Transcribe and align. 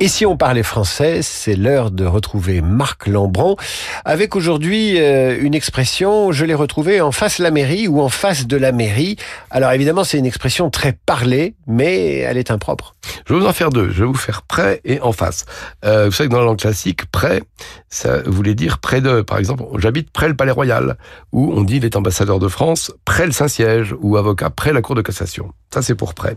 Et 0.00 0.08
si 0.08 0.26
on 0.26 0.36
parlait 0.36 0.64
français, 0.64 1.22
c'est 1.22 1.54
l'heure 1.54 1.90
de 1.90 2.04
retrouver 2.04 2.60
Marc 2.60 3.06
Lambron 3.06 3.56
avec 4.04 4.34
aujourd'hui 4.34 5.00
euh, 5.00 5.38
une 5.40 5.54
expression, 5.54 6.32
je 6.32 6.44
l'ai 6.44 6.54
retrouvée 6.54 7.00
en 7.00 7.12
face 7.12 7.38
la 7.38 7.52
mairie 7.52 7.86
ou 7.86 8.00
en 8.00 8.08
face 8.08 8.46
de 8.46 8.56
la 8.56 8.72
mairie. 8.72 9.16
Alors 9.50 9.70
évidemment, 9.70 10.02
c'est 10.02 10.18
une 10.18 10.26
expression 10.26 10.68
très 10.68 10.98
parlée, 11.06 11.54
mais 11.68 12.18
elle 12.18 12.36
est 12.38 12.50
impropre. 12.50 12.96
Je 13.26 13.34
vais 13.34 13.40
vous 13.40 13.46
en 13.46 13.52
faire 13.52 13.70
deux. 13.70 13.90
Je 13.90 14.00
vais 14.00 14.06
vous 14.06 14.14
faire 14.14 14.42
près 14.42 14.80
et 14.84 15.00
en 15.00 15.12
face. 15.12 15.46
Euh, 15.84 16.06
vous 16.06 16.12
savez 16.12 16.28
que 16.28 16.34
dans 16.34 16.40
la 16.40 16.46
langue 16.46 16.58
classique, 16.58 17.06
près, 17.06 17.42
ça 17.88 18.18
voulait 18.26 18.54
dire 18.54 18.78
près 18.78 19.00
de. 19.00 19.22
Par 19.22 19.38
exemple, 19.38 19.64
j'habite 19.78 20.10
près 20.10 20.28
le 20.28 20.34
Palais 20.34 20.52
Royal, 20.52 20.96
ou 21.32 21.52
on 21.54 21.62
dit 21.62 21.76
il 21.76 21.84
est 21.84 21.96
ambassadeur 21.96 22.40
de 22.40 22.48
France 22.48 22.92
près 23.04 23.26
le 23.26 23.32
Saint-Siège, 23.32 23.94
ou 24.00 24.16
avocat 24.16 24.50
près 24.50 24.72
la 24.72 24.82
Cour 24.82 24.96
de 24.96 25.02
cassation. 25.02 25.52
Ça, 25.72 25.82
c'est 25.82 25.94
pour 25.94 26.14
près. 26.14 26.34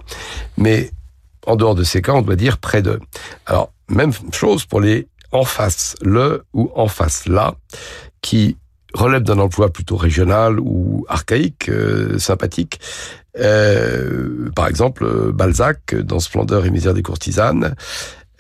Mais 0.57 0.91
en 1.47 1.55
dehors 1.55 1.75
de 1.75 1.83
ces 1.83 2.01
cas, 2.01 2.13
on 2.13 2.21
doit 2.21 2.35
dire 2.35 2.57
près 2.59 2.81
de. 2.81 2.99
Alors, 3.45 3.71
même 3.89 4.11
chose 4.31 4.65
pour 4.65 4.81
les 4.81 5.07
en 5.31 5.43
face 5.43 5.95
le 6.01 6.43
ou 6.53 6.71
en 6.75 6.87
face 6.87 7.27
là, 7.27 7.55
qui 8.21 8.57
relèvent 8.93 9.23
d'un 9.23 9.39
emploi 9.39 9.71
plutôt 9.71 9.95
régional 9.95 10.59
ou 10.59 11.05
archaïque, 11.09 11.69
euh, 11.69 12.17
sympathique. 12.19 12.79
Euh, 13.39 14.49
par 14.55 14.67
exemple, 14.67 15.31
Balzac, 15.31 15.95
dans 15.95 16.19
Splendeur 16.19 16.65
et 16.65 16.71
misère 16.71 16.93
des 16.93 17.03
courtisanes, 17.03 17.75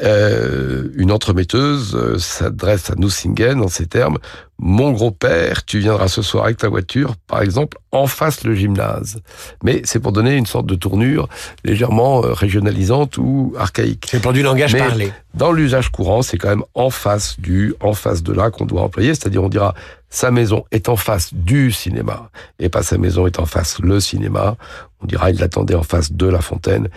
euh, 0.03 0.89
une 0.95 1.11
entremetteuse 1.11 1.95
euh, 1.95 2.19
s'adresse 2.19 2.91
à 2.91 2.95
Nucingen 2.95 3.61
en 3.61 3.67
ces 3.67 3.87
termes 3.87 4.19
Mon 4.59 4.91
gros-père, 4.91 5.65
tu 5.65 5.79
viendras 5.79 6.07
ce 6.07 6.21
soir 6.21 6.45
avec 6.45 6.57
ta 6.57 6.69
voiture, 6.69 7.15
par 7.25 7.41
exemple, 7.41 7.79
en 7.91 8.05
face 8.05 8.43
le 8.43 8.53
gymnase. 8.53 9.21
Mais 9.63 9.81
c'est 9.85 9.99
pour 9.99 10.11
donner 10.11 10.35
une 10.35 10.45
sorte 10.45 10.67
de 10.67 10.75
tournure 10.75 11.27
légèrement 11.63 12.23
euh, 12.23 12.33
régionalisante 12.33 13.17
ou 13.17 13.55
archaïque. 13.57 14.05
C'est 14.11 14.21
pour 14.21 14.33
du 14.33 14.43
langage 14.43 14.77
parlé. 14.77 15.11
Dans 15.33 15.51
l'usage 15.51 15.89
courant, 15.89 16.21
c'est 16.21 16.37
quand 16.37 16.49
même 16.49 16.63
en 16.75 16.91
face 16.91 17.39
du, 17.39 17.73
en 17.79 17.93
face 17.93 18.21
de 18.21 18.33
là 18.33 18.51
qu'on 18.51 18.65
doit 18.65 18.83
employer. 18.83 19.15
C'est-à-dire, 19.15 19.43
on 19.43 19.49
dira 19.49 19.73
sa 20.09 20.29
maison 20.29 20.63
est 20.71 20.89
en 20.89 20.95
face 20.95 21.33
du 21.33 21.71
cinéma 21.71 22.29
et 22.59 22.69
pas 22.69 22.83
sa 22.83 22.97
maison 22.97 23.25
est 23.25 23.39
en 23.39 23.45
face 23.45 23.79
le 23.79 23.99
cinéma. 23.99 24.57
On 25.01 25.07
dira 25.07 25.31
il 25.31 25.39
l'attendait 25.39 25.75
en 25.75 25.83
face 25.83 26.11
de 26.11 26.27
la 26.27 26.41
fontaine 26.41 26.87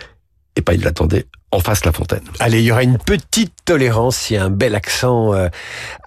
et 0.55 0.61
pas 0.61 0.75
il 0.75 0.83
l'attendait 0.83 1.25
en 1.51 1.59
face 1.59 1.85
la 1.85 1.91
fontaine. 1.91 2.23
Allez, 2.39 2.59
il 2.59 2.65
y 2.65 2.71
aura 2.71 2.83
une 2.83 2.97
petite 2.97 3.53
tolérance, 3.65 4.29
il 4.29 4.35
y 4.35 4.37
a 4.37 4.45
un 4.45 4.49
bel 4.49 4.73
accent 4.75 5.33
euh, 5.33 5.49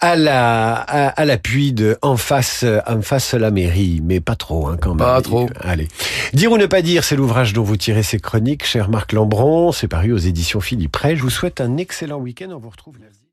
à 0.00 0.16
la 0.16 0.74
à, 0.74 1.24
l'appui 1.24 1.72
de 1.72 1.98
en 2.02 2.16
face 2.16 2.62
euh, 2.64 2.80
en 2.86 3.02
face 3.02 3.34
la 3.34 3.50
mairie, 3.50 4.00
mais 4.02 4.20
pas 4.20 4.36
trop 4.36 4.68
hein, 4.68 4.76
quand 4.80 4.90
même. 4.90 4.98
Pas 4.98 5.20
trop. 5.20 5.48
Allez. 5.60 5.88
Dire 6.32 6.52
ou 6.52 6.56
ne 6.56 6.66
pas 6.66 6.82
dire, 6.82 7.04
c'est 7.04 7.16
l'ouvrage 7.16 7.52
dont 7.52 7.62
vous 7.62 7.76
tirez 7.76 8.02
ces 8.02 8.18
chroniques, 8.18 8.64
cher 8.64 8.88
Marc 8.88 9.12
Lambron, 9.12 9.72
c'est 9.72 9.88
paru 9.88 10.12
aux 10.12 10.18
éditions 10.18 10.60
Philippe 10.60 10.96
Ray. 10.96 11.16
Je 11.16 11.22
vous 11.22 11.30
souhaite 11.30 11.60
un 11.60 11.76
excellent 11.76 12.18
week-end, 12.18 12.48
on 12.50 12.58
vous 12.58 12.70
retrouve 12.70 12.98
lundi. 12.98 13.24